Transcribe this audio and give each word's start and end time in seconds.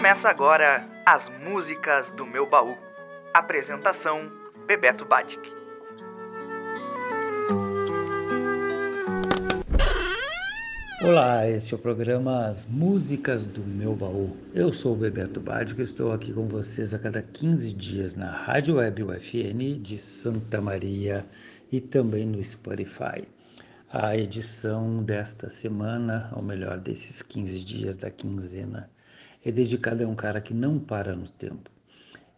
Começa 0.00 0.30
agora 0.30 0.88
as 1.04 1.28
músicas 1.28 2.10
do 2.10 2.24
meu 2.24 2.48
baú. 2.48 2.74
Apresentação: 3.34 4.32
Bebeto 4.66 5.04
Badic. 5.04 5.52
Olá, 11.02 11.46
este 11.46 11.74
é 11.74 11.76
o 11.76 11.78
programa 11.78 12.46
As 12.46 12.64
Músicas 12.64 13.44
do 13.44 13.60
Meu 13.60 13.94
Baú. 13.94 14.34
Eu 14.54 14.72
sou 14.72 14.94
o 14.94 14.96
Bebeto 14.96 15.38
Badic 15.38 15.78
e 15.78 15.84
estou 15.84 16.12
aqui 16.12 16.32
com 16.32 16.48
vocês 16.48 16.94
a 16.94 16.98
cada 16.98 17.20
15 17.20 17.70
dias 17.74 18.16
na 18.16 18.30
Rádio 18.30 18.76
Web 18.76 19.02
UFN 19.02 19.82
de 19.82 19.98
Santa 19.98 20.62
Maria 20.62 21.26
e 21.70 21.78
também 21.78 22.24
no 22.24 22.42
Spotify. 22.42 23.28
A 23.92 24.16
edição 24.16 25.02
desta 25.02 25.50
semana, 25.50 26.32
ou 26.34 26.40
melhor, 26.40 26.78
desses 26.78 27.20
15 27.20 27.62
dias 27.62 27.98
da 27.98 28.10
quinzena, 28.10 28.88
é 29.44 29.50
dedicada 29.50 30.04
a 30.04 30.08
um 30.08 30.14
cara 30.14 30.40
que 30.40 30.52
não 30.52 30.78
para 30.78 31.14
no 31.14 31.28
tempo. 31.28 31.70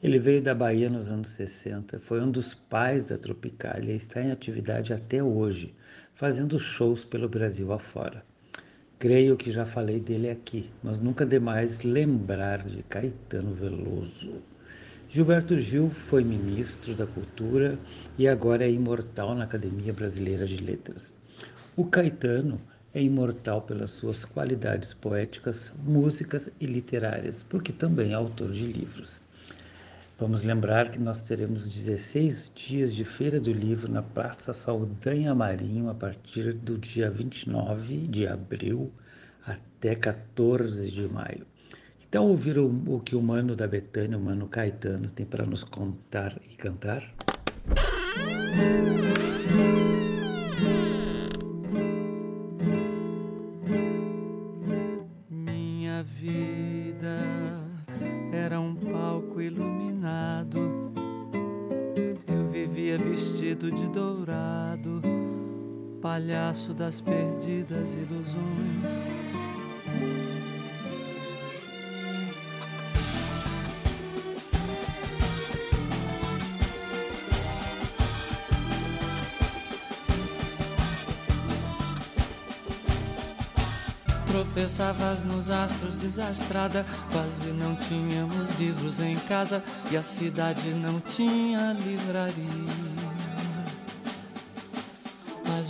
Ele 0.02 0.18
veio 0.18 0.42
da 0.42 0.54
Bahia 0.54 0.90
nos 0.90 1.08
anos 1.08 1.28
60, 1.30 2.00
foi 2.00 2.20
um 2.20 2.30
dos 2.30 2.54
pais 2.54 3.04
da 3.04 3.16
Tropicália 3.16 3.92
e 3.92 3.96
está 3.96 4.20
em 4.20 4.32
atividade 4.32 4.92
até 4.92 5.22
hoje, 5.22 5.74
fazendo 6.14 6.58
shows 6.58 7.04
pelo 7.04 7.28
Brasil 7.28 7.72
afora. 7.72 8.24
Creio 8.98 9.36
que 9.36 9.50
já 9.50 9.64
falei 9.64 10.00
dele 10.00 10.30
aqui, 10.30 10.70
mas 10.82 11.00
nunca 11.00 11.26
demais 11.26 11.82
lembrar 11.82 12.64
de 12.64 12.82
Caetano 12.84 13.54
Veloso. 13.54 14.42
Gilberto 15.08 15.58
Gil 15.58 15.90
foi 15.90 16.24
ministro 16.24 16.94
da 16.94 17.06
Cultura 17.06 17.78
e 18.16 18.26
agora 18.26 18.64
é 18.64 18.70
imortal 18.70 19.34
na 19.34 19.44
Academia 19.44 19.92
Brasileira 19.92 20.46
de 20.46 20.56
Letras. 20.56 21.14
O 21.76 21.84
Caetano 21.84 22.60
é 22.94 23.02
imortal 23.02 23.62
pelas 23.62 23.90
suas 23.90 24.24
qualidades 24.24 24.92
poéticas, 24.92 25.72
músicas 25.84 26.50
e 26.60 26.66
literárias, 26.66 27.42
porque 27.48 27.72
também 27.72 28.12
é 28.12 28.14
autor 28.14 28.52
de 28.52 28.66
livros. 28.66 29.22
Vamos 30.18 30.44
lembrar 30.44 30.90
que 30.90 31.00
nós 31.00 31.22
teremos 31.22 31.68
16 31.68 32.52
dias 32.54 32.94
de 32.94 33.04
Feira 33.04 33.40
do 33.40 33.52
Livro 33.52 33.90
na 33.90 34.02
Praça 34.02 34.52
Saldanha 34.52 35.34
Marinho 35.34 35.90
a 35.90 35.94
partir 35.94 36.52
do 36.52 36.78
dia 36.78 37.10
29 37.10 38.06
de 38.06 38.26
abril 38.26 38.92
até 39.44 39.94
14 39.94 40.90
de 40.90 41.08
maio. 41.08 41.46
Então, 42.08 42.28
ouvir 42.28 42.58
o, 42.58 42.68
o 42.86 43.00
que 43.00 43.16
o 43.16 43.22
Mano 43.22 43.56
da 43.56 43.66
Betânia, 43.66 44.18
o 44.18 44.20
Mano 44.20 44.46
Caetano, 44.46 45.08
tem 45.08 45.24
para 45.24 45.46
nos 45.46 45.64
contar 45.64 46.38
e 46.44 46.54
cantar? 46.54 47.02
Palhaço 66.52 66.74
das 66.74 67.00
perdidas 67.00 67.94
ilusões. 67.94 68.84
Tropeçavas 84.26 85.24
nos 85.24 85.48
astros 85.48 85.96
desastrada, 85.96 86.84
quase 87.10 87.50
não 87.50 87.74
tínhamos 87.76 88.58
livros 88.58 89.00
em 89.00 89.16
casa 89.16 89.62
e 89.90 89.96
a 89.96 90.02
cidade 90.02 90.70
não 90.70 91.00
tinha 91.00 91.72
livraria 91.72 92.91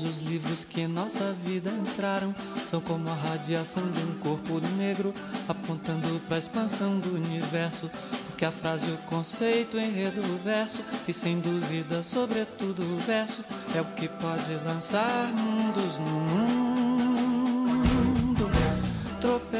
os 0.04 0.20
livros 0.20 0.64
que 0.64 0.80
em 0.80 0.88
nossa 0.88 1.32
vida 1.44 1.70
entraram 1.70 2.34
são 2.66 2.80
como 2.80 3.08
a 3.08 3.14
radiação 3.14 3.82
de 3.90 4.04
um 4.04 4.18
corpo 4.18 4.60
negro 4.76 5.12
apontando 5.48 6.20
para 6.26 6.36
a 6.36 6.38
expansão 6.38 6.98
do 6.98 7.14
universo. 7.14 7.90
Porque 8.26 8.44
a 8.44 8.52
frase, 8.52 8.90
o 8.90 8.96
conceito, 9.08 9.78
enredo, 9.78 10.20
o 10.20 10.38
verso 10.38 10.82
e 11.06 11.12
sem 11.12 11.38
dúvida, 11.40 12.02
sobretudo 12.02 12.82
o 12.82 12.98
verso 12.98 13.44
é 13.74 13.80
o 13.80 13.84
que 13.84 14.08
pode 14.08 14.54
lançar 14.64 15.28
mundos 15.32 15.98
no 15.98 16.06
mundo. 16.06 16.41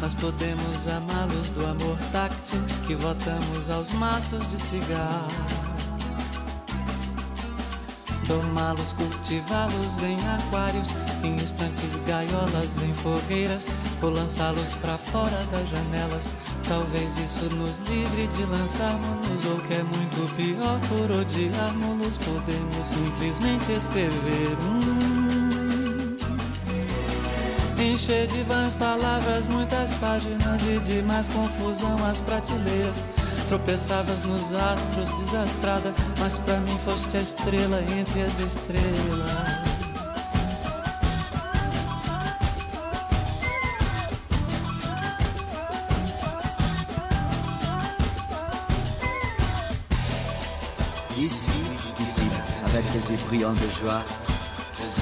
Nós 0.00 0.14
podemos 0.14 0.86
amá-los 0.86 1.50
do 1.50 1.66
amor 1.66 1.98
táctil 2.12 2.60
que 2.86 2.94
votamos 2.94 3.70
aos 3.70 3.90
maços 3.90 4.50
de 4.50 4.60
cigarro 4.60 5.66
domá-los, 8.26 8.92
cultivá-los 8.92 10.02
em 10.02 10.16
aquários, 10.28 10.90
em 11.22 11.36
estantes, 11.36 11.96
gaiolas, 12.06 12.82
em 12.82 12.92
fogueiras, 12.94 13.66
ou 14.02 14.10
lançá-los 14.10 14.74
para 14.76 14.98
fora 14.98 15.44
das 15.50 15.68
janelas. 15.68 16.28
Talvez 16.68 17.16
isso 17.18 17.44
nos 17.56 17.80
livre 17.80 18.26
de 18.28 18.44
lançarmos-nos, 18.44 19.46
ou 19.46 19.56
que 19.58 19.74
é 19.74 19.82
muito 19.82 20.34
pior, 20.36 20.80
por 20.88 21.10
odiarmos-nos, 21.20 22.18
podemos 22.18 22.86
simplesmente 22.86 23.72
escrever 23.72 24.56
um. 24.62 25.15
Encher 27.96 28.26
de 28.26 28.42
vãs 28.42 28.74
palavras, 28.74 29.46
muitas 29.46 29.90
páginas 29.92 30.62
e 30.66 30.78
de 30.80 31.00
mais 31.00 31.28
confusão 31.28 31.96
as 32.06 32.20
prateleiras 32.20 33.02
Tropeçavas 33.48 34.22
nos 34.26 34.52
astros, 34.52 35.08
desastrada, 35.18 35.94
mas 36.18 36.36
para 36.36 36.60
mim 36.60 36.76
foste 36.84 37.16
a 37.16 37.22
estrela 37.22 37.82
entre 37.98 38.20
as 38.20 38.38
estrelas. 38.38 39.30
Ici, 51.16 51.62
avec 52.62 52.84
des 53.08 53.16
brillants 53.26 53.54
de 53.54 53.66
joie, 53.80 54.04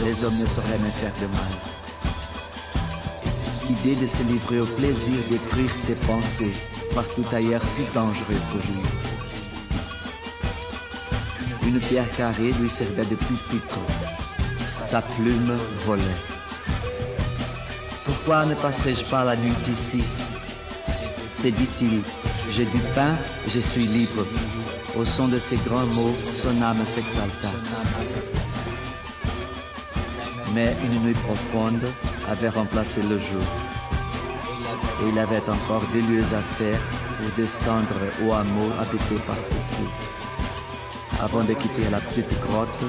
les 0.05 0.22
hommes 0.22 0.38
ne 0.38 0.47
sauraient 0.47 0.78
me 0.78 0.91
faire 0.93 1.12
de 1.21 1.26
mal. 1.26 1.74
L'idée 3.69 3.97
de 3.97 4.07
se 4.07 4.23
livrer 4.25 4.61
au 4.61 4.67
plaisir 4.67 5.25
d'écrire 5.31 5.71
ses 5.85 5.97
pensées 6.07 6.53
partout 6.95 7.25
ailleurs 7.33 7.65
si 7.65 7.83
dangereux 7.95 8.41
pour 8.51 8.61
lui. 8.61 8.83
Une 11.67 11.81
pierre 11.81 12.11
carrée 12.17 12.53
lui 12.61 12.69
servait 12.69 13.06
de 13.06 13.17
pupille. 13.17 13.61
Sa 14.87 15.00
plume 15.03 15.59
volait. 15.87 16.03
Pourquoi 18.05 18.44
ne 18.47 18.55
passerai-je 18.55 19.05
pas 19.06 19.25
la 19.25 19.37
nuit 19.37 19.53
ici? 19.71 20.05
C'est 21.33 21.50
dit-il, 21.50 22.03
j'ai 22.53 22.67
du 22.67 22.79
pain, 22.94 23.17
je 23.49 23.61
suis 23.61 23.87
libre. 23.87 24.27
Au 24.97 25.05
son 25.05 25.29
de 25.29 25.38
ces 25.38 25.56
grands 25.56 25.87
mots, 25.87 26.15
son 26.23 26.62
âme 26.62 26.85
s'exalta. 26.87 27.50
Mais 30.55 30.77
une 30.85 31.03
nuit 31.03 31.15
profonde 31.27 31.83
avait 32.31 32.49
remplacé 32.49 33.03
le 33.03 33.19
jour 33.19 33.43
et 35.03 35.09
il 35.09 35.19
avait 35.19 35.43
encore 35.49 35.83
deux 35.93 36.01
lieux 36.01 36.23
à 36.23 36.43
faire 36.56 36.79
pour 37.19 37.31
descendre 37.37 37.99
au 38.25 38.33
hameau 38.33 38.71
habité 38.81 39.17
par 39.27 39.37
Fufu. 39.37 39.87
Avant 41.23 41.43
de 41.43 41.55
quitter 41.55 41.91
la 41.91 41.99
petite 42.01 42.41
grotte, 42.47 42.85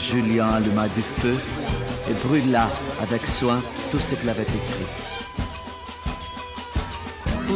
Julien 0.00 0.48
alluma 0.48 0.88
du 0.88 1.02
feu 1.20 1.36
et 2.10 2.14
brûla 2.26 2.68
avec 3.00 3.26
soin 3.26 3.62
tout 3.90 3.98
ce 3.98 4.14
qu'il 4.14 4.28
avait 4.28 4.42
écrit. 4.42 4.86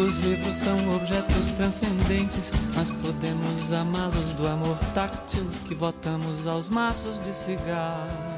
Os 0.01 0.21
livros 0.21 0.57
são 0.57 0.77
objetos 0.95 1.51
transcendentes, 1.57 2.53
mas 2.77 2.89
podemos 3.03 3.73
amá-los 3.73 4.33
do 4.35 4.47
amor 4.47 4.79
táctil 4.95 5.45
que 5.69 5.75
votamos 5.75 6.47
aos 6.47 6.69
maços 6.69 7.19
de 7.19 7.33
cigarro. 7.33 8.38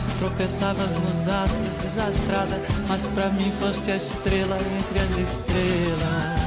tropeçavas 0.21 0.97
nos 0.97 1.27
astros, 1.27 1.75
desastrada, 1.77 2.61
mas 2.87 3.07
para 3.07 3.29
mim 3.29 3.51
foste 3.59 3.89
a 3.89 3.95
estrela 3.95 4.55
entre 4.77 4.99
as 4.99 5.17
estrelas. 5.17 6.40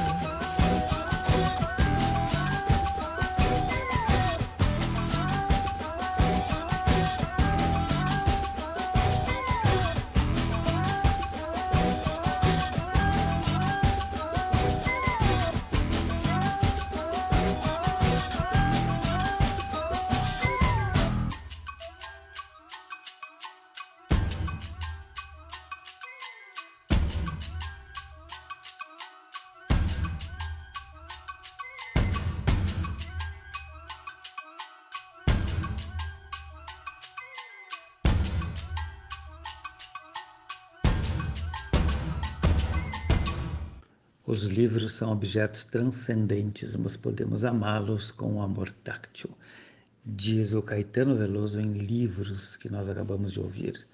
Os 44.34 44.42
livros 44.42 44.94
são 44.94 45.12
objetos 45.12 45.64
transcendentes, 45.64 46.74
mas 46.74 46.96
podemos 46.96 47.44
amá-los 47.44 48.10
com 48.10 48.32
um 48.32 48.42
amor 48.42 48.68
táctil, 48.82 49.30
diz 50.04 50.52
o 50.54 50.60
Caetano 50.60 51.14
Veloso 51.14 51.60
em 51.60 51.72
livros 51.74 52.56
que 52.56 52.68
nós 52.68 52.88
acabamos 52.88 53.32
de 53.32 53.38
ouvir. 53.38 53.86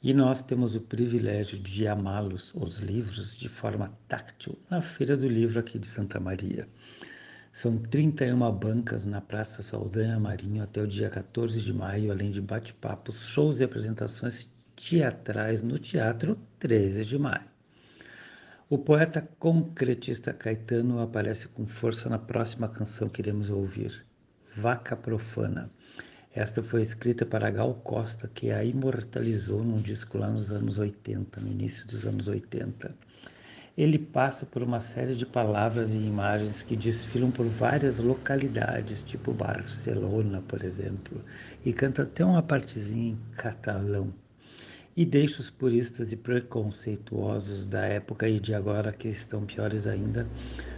E 0.00 0.14
nós 0.14 0.40
temos 0.40 0.76
o 0.76 0.80
privilégio 0.80 1.58
de 1.58 1.88
amá-los, 1.88 2.54
os 2.54 2.76
livros, 2.76 3.36
de 3.36 3.48
forma 3.48 3.92
táctil, 4.06 4.56
na 4.70 4.80
Feira 4.80 5.16
do 5.16 5.26
Livro 5.26 5.58
aqui 5.58 5.80
de 5.80 5.88
Santa 5.88 6.20
Maria. 6.20 6.68
São 7.52 7.76
31 7.76 8.52
bancas 8.52 9.04
na 9.04 9.20
Praça 9.20 9.64
Saldanha 9.64 10.20
Marinho 10.20 10.62
até 10.62 10.80
o 10.80 10.86
dia 10.86 11.10
14 11.10 11.60
de 11.60 11.72
maio, 11.72 12.12
além 12.12 12.30
de 12.30 12.40
bate-papos, 12.40 13.26
shows 13.26 13.58
e 13.58 13.64
apresentações 13.64 14.48
teatrais 14.76 15.60
no 15.60 15.76
Teatro 15.76 16.38
13 16.60 17.04
de 17.04 17.18
maio. 17.18 17.57
O 18.70 18.76
poeta 18.76 19.26
concretista 19.38 20.30
Caetano 20.30 21.00
aparece 21.00 21.48
com 21.48 21.66
força 21.66 22.06
na 22.06 22.18
próxima 22.18 22.68
canção 22.68 23.08
que 23.08 23.22
iremos 23.22 23.48
ouvir, 23.48 24.04
Vaca 24.54 24.94
Profana. 24.94 25.70
Esta 26.34 26.62
foi 26.62 26.82
escrita 26.82 27.24
para 27.24 27.50
Gal 27.50 27.72
Costa, 27.76 28.28
que 28.28 28.50
a 28.50 28.62
imortalizou 28.62 29.64
num 29.64 29.78
disco 29.78 30.18
lá 30.18 30.28
nos 30.28 30.52
anos 30.52 30.78
80, 30.78 31.40
no 31.40 31.48
início 31.48 31.86
dos 31.86 32.04
anos 32.04 32.28
80. 32.28 32.94
Ele 33.74 33.98
passa 33.98 34.44
por 34.44 34.62
uma 34.62 34.82
série 34.82 35.14
de 35.14 35.24
palavras 35.24 35.94
e 35.94 35.96
imagens 35.96 36.62
que 36.62 36.76
desfilam 36.76 37.30
por 37.30 37.46
várias 37.46 37.98
localidades, 37.98 39.02
tipo 39.02 39.32
Barcelona, 39.32 40.42
por 40.46 40.62
exemplo, 40.62 41.24
e 41.64 41.72
canta 41.72 42.02
até 42.02 42.22
uma 42.22 42.42
partezinha 42.42 43.12
em 43.12 43.18
catalão 43.34 44.12
e 44.98 45.06
deixa 45.06 45.40
os 45.40 45.48
puristas 45.48 46.10
e 46.10 46.16
preconceituosos 46.16 47.68
da 47.68 47.84
época 47.84 48.28
e 48.28 48.40
de 48.40 48.52
agora 48.52 48.92
que 48.92 49.06
estão 49.06 49.46
piores 49.46 49.86
ainda, 49.86 50.26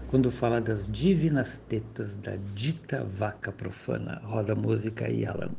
quando 0.08 0.30
fala 0.30 0.60
das 0.60 0.86
divinas 0.86 1.56
tetas 1.66 2.16
da 2.16 2.36
dita 2.52 3.02
vaca 3.02 3.50
profana. 3.50 4.20
Roda 4.22 4.54
música 4.54 5.08
e 5.08 5.24
Alan. 5.24 5.52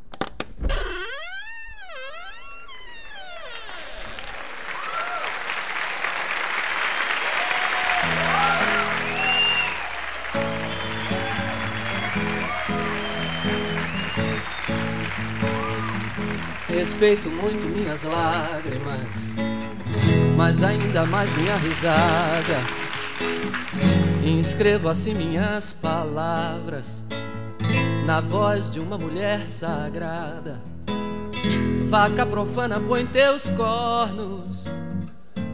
Respeito 16.81 17.29
muito 17.29 17.61
minhas 17.77 18.01
lágrimas, 18.01 19.07
mas 20.35 20.63
ainda 20.63 21.05
mais 21.05 21.31
minha 21.37 21.55
risada. 21.57 22.57
Inscrevo 24.25 24.89
assim 24.89 25.13
minhas 25.13 25.73
palavras 25.73 27.03
na 28.03 28.19
voz 28.19 28.67
de 28.67 28.79
uma 28.79 28.97
mulher 28.97 29.47
sagrada. 29.47 30.59
Vaca 31.87 32.25
profana, 32.25 32.79
põe 32.79 33.05
teus 33.05 33.47
cornos 33.51 34.65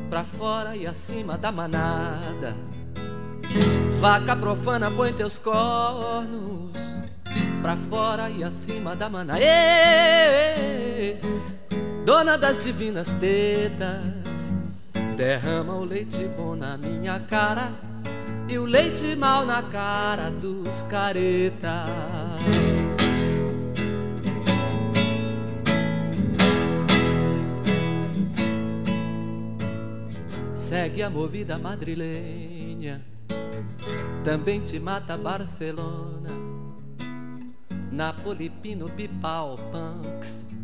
pra 0.10 0.24
fora 0.24 0.78
e 0.78 0.88
acima 0.88 1.38
da 1.38 1.52
manada. 1.52 2.56
Vaca 4.00 4.34
profana, 4.34 4.90
põe 4.90 5.12
teus 5.12 5.38
cornos 5.38 6.72
pra 7.62 7.76
fora 7.76 8.30
e 8.30 8.46
acima 8.46 8.96
da 8.96 9.10
mana. 9.10 9.38
Dona 12.06 12.38
das 12.38 12.64
divinas 12.64 13.12
tetas, 13.14 14.54
derrama 15.16 15.76
o 15.76 15.84
leite 15.84 16.26
bom 16.38 16.56
na 16.56 16.78
minha 16.78 17.20
cara 17.20 17.72
e 18.48 18.58
o 18.58 18.66
leite 18.66 19.16
mal 19.16 19.46
na 19.46 19.62
cara 19.64 20.30
dos 20.30 20.84
careta. 20.84 21.86
Segue 30.56 31.04
a 31.04 31.10
movida 31.10 31.58
madrilenha, 31.58 33.02
também 34.24 34.62
te 34.62 34.80
mata 34.80 35.18
Barcelona 35.18 36.18
Napoli, 37.98 38.50
Pino, 38.50 38.90
Pipal, 38.90 39.58
Punks. 39.72 40.57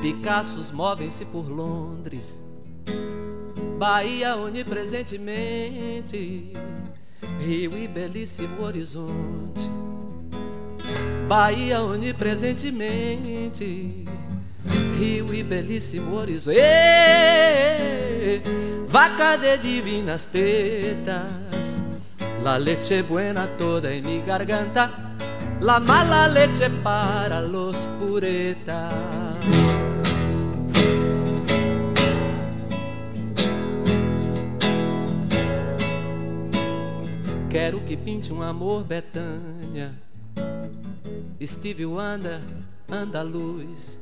Picassos 0.00 0.70
movem-se 0.70 1.26
por 1.26 1.46
Londres, 1.48 2.40
Bahia 3.78 4.34
onipresentemente, 4.36 6.52
Rio 7.38 7.76
e 7.76 7.86
belíssimo 7.86 8.62
horizonte. 8.62 9.68
Bahia 11.28 11.82
onipresentemente, 11.82 14.06
Rio 14.98 15.34
e 15.34 15.42
belíssimo 15.42 16.16
horizonte. 16.16 16.58
Vaca 18.88 19.36
de 19.36 19.58
divinas 19.58 20.24
tetas, 20.24 21.78
la 22.42 22.56
leche 22.56 23.02
buena 23.02 23.46
toda 23.46 23.94
em 23.94 24.00
mi 24.02 24.22
garganta 24.22 25.10
la 25.60 25.78
mala 25.78 26.26
leche 26.26 26.70
para 26.82 27.42
los 27.42 27.86
puretas. 27.98 29.89
Quero 37.70 37.82
que 37.82 37.96
pinte 37.96 38.32
um 38.32 38.42
amor 38.42 38.82
Betânia, 38.82 39.94
Steve 41.40 41.86
Wonder, 41.86 42.40
andaluz, 42.90 44.00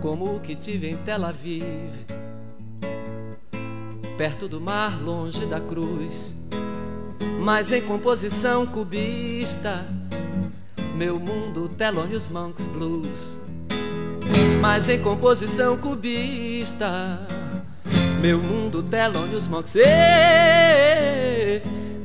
como 0.00 0.36
o 0.36 0.38
que 0.38 0.54
tive 0.54 0.88
em 0.88 0.96
Tel 0.98 1.24
Aviv, 1.24 1.90
perto 4.16 4.46
do 4.46 4.60
mar, 4.60 5.02
longe 5.02 5.44
da 5.46 5.60
cruz, 5.60 6.40
mas 7.40 7.72
em 7.72 7.82
composição 7.82 8.64
cubista 8.64 9.84
meu 10.94 11.18
mundo 11.18 11.68
Thelonious 11.70 12.28
Monks 12.28 12.68
Blues, 12.68 13.36
mas 14.60 14.88
em 14.88 15.00
composição 15.02 15.76
cubista. 15.76 17.18
Meu 18.20 18.38
mundo 18.38 18.80
Thelonious 18.80 19.48
Monks, 19.48 19.74
Ê, 19.74 20.69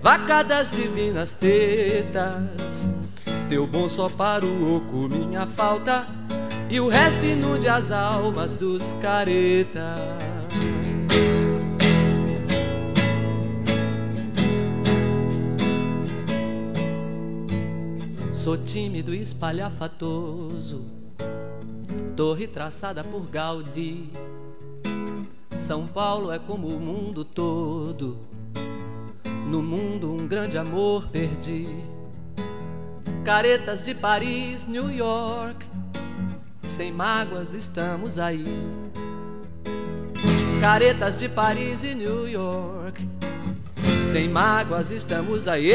vaca 0.05 0.43
das 0.43 0.69
divinas 0.69 1.33
tetas. 1.33 2.91
Teu 3.50 3.65
bom 3.65 3.89
só 3.89 4.07
para 4.07 4.45
o 4.45 4.77
oco, 4.77 5.09
minha 5.09 5.47
falta, 5.47 6.05
e 6.69 6.79
o 6.79 6.88
resto 6.88 7.25
inunde 7.25 7.67
as 7.67 7.89
almas 7.89 8.53
dos 8.53 8.93
caretas. 9.01 9.81
Sou 18.31 18.57
tímido 18.59 19.12
e 19.12 19.24
espalhafatoso, 19.24 20.85
torre 22.15 22.45
traçada 22.45 23.03
por 23.03 23.25
Gaudí. 23.25 24.12
São 25.57 25.88
Paulo 25.88 26.31
é 26.31 26.38
como 26.38 26.67
o 26.67 26.79
mundo 26.79 27.25
todo 27.25 28.35
no 29.46 29.62
mundo 29.62 30.12
um 30.12 30.28
grande 30.28 30.58
amor 30.58 31.08
perdi. 31.08 31.68
Caretas 33.24 33.84
de 33.86 33.94
Paris, 33.94 34.66
New 34.68 34.92
York. 34.92 35.66
Sem 36.64 36.92
mágoas 36.92 37.54
estamos 37.54 38.18
aí. 38.18 38.46
Caretas 40.60 41.20
de 41.20 41.30
Paris 41.30 41.84
e 41.84 41.94
New 41.94 42.28
York. 42.28 43.08
Sem 44.12 44.28
mágoas 44.28 44.90
estamos 44.90 45.48
aí. 45.48 45.72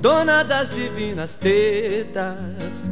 Dona 0.00 0.42
das 0.42 0.74
divinas 0.74 1.36
tetas. 1.36 2.88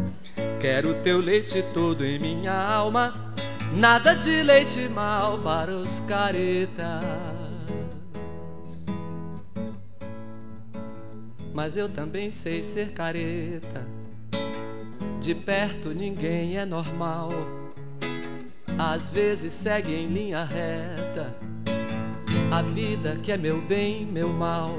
Quero 0.61 0.95
teu 1.03 1.19
leite 1.19 1.63
todo 1.75 2.05
em 2.05 2.21
minha 2.21 2.55
alma. 2.55 3.35
Nada 3.75 4.15
de 4.15 4.43
leite 4.43 4.89
mal 4.89 5.39
para 5.39 5.73
os 5.73 5.99
caretas. 6.01 7.44
Mas 11.55 11.77
eu 11.77 11.89
também 11.89 12.33
sei 12.33 12.65
ser 12.65 12.91
careta. 12.91 13.87
De 15.21 15.37
perto 15.37 15.91
ninguém 15.91 16.59
é 16.59 16.67
normal. 16.67 17.31
Às 18.77 19.09
vezes 19.09 19.53
segue 19.53 19.95
em 19.95 20.09
linha 20.09 20.45
reta. 20.45 21.33
A 22.51 22.61
vida 22.61 23.17
que 23.23 23.31
é 23.31 23.37
meu 23.37 23.61
bem, 23.63 24.05
meu 24.05 24.29
mal. 24.31 24.75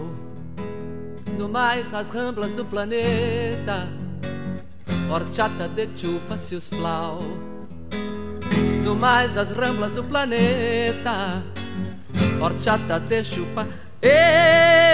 No 1.37 1.47
mais, 1.47 1.93
as 1.93 2.09
ramblas 2.09 2.53
do 2.53 2.65
planeta. 2.65 3.89
Horchata 5.09 5.69
de 5.69 5.87
chufa 5.97 6.37
se 6.37 6.55
os 6.55 6.67
plau. 6.69 7.19
No 8.83 8.95
mais, 8.95 9.37
as 9.37 9.51
ramblas 9.51 9.93
do 9.93 10.03
planeta. 10.03 11.41
Horchata 12.41 12.99
de 12.99 13.23
chupa. 13.23 13.65
E 14.01 14.84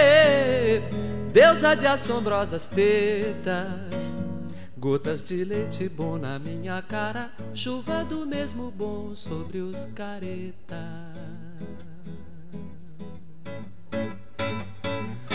deusa 1.32 1.76
de 1.76 1.88
assombrosas 1.88 2.68
tetas. 2.68 4.14
Gotas 4.78 5.22
de 5.22 5.44
leite 5.46 5.88
bom 5.88 6.18
na 6.18 6.40
minha 6.40 6.82
cara, 6.82 7.32
chuva 7.54 8.04
do 8.04 8.26
mesmo 8.26 8.72
bom 8.72 9.16
sobre 9.16 9.60
os 9.60 9.86
caretas. 9.96 10.80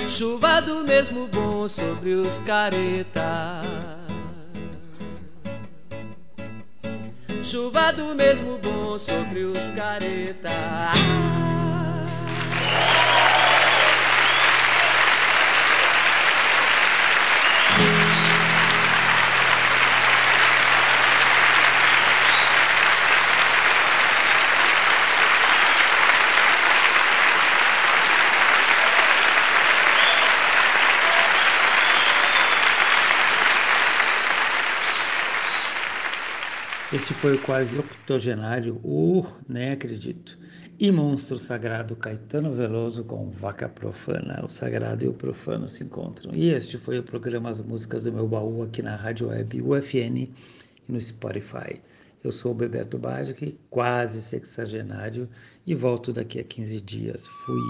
Chuva 0.08 0.60
do 0.60 0.82
mesmo 0.82 1.28
bom 1.28 1.68
sobre 1.68 2.14
os 2.14 2.38
caretas. 2.40 3.66
Chuva 7.44 7.92
do 7.92 8.14
mesmo 8.14 8.58
bom 8.58 8.98
sobre 8.98 9.44
os 9.44 9.70
caretas. 9.76 11.55
Este 36.96 37.12
foi 37.12 37.34
o 37.34 37.42
quase 37.42 37.78
octogenário, 37.78 38.80
uh, 38.82 39.26
nem 39.46 39.70
acredito. 39.70 40.38
E 40.78 40.90
Monstro 40.90 41.38
Sagrado 41.38 41.94
Caetano 41.94 42.54
Veloso 42.54 43.04
com 43.04 43.28
Vaca 43.28 43.68
Profana. 43.68 44.42
O 44.42 44.48
sagrado 44.48 45.04
e 45.04 45.08
o 45.08 45.12
profano 45.12 45.68
se 45.68 45.84
encontram. 45.84 46.34
E 46.34 46.48
este 46.48 46.78
foi 46.78 46.98
o 46.98 47.02
programa 47.02 47.50
As 47.50 47.60
Músicas 47.60 48.04
do 48.04 48.12
Meu 48.14 48.26
Baú 48.26 48.62
aqui 48.62 48.80
na 48.80 48.96
Rádio 48.96 49.28
Web 49.28 49.60
UFN 49.60 50.16
e 50.16 50.32
no 50.88 50.98
Spotify. 50.98 51.82
Eu 52.24 52.32
sou 52.32 52.52
o 52.52 52.54
Bebeto 52.54 52.96
Bagic, 52.96 53.58
quase 53.68 54.22
sexagenário, 54.22 55.28
e 55.66 55.74
volto 55.74 56.14
daqui 56.14 56.40
a 56.40 56.44
15 56.44 56.80
dias. 56.80 57.26
Fui! 57.26 57.60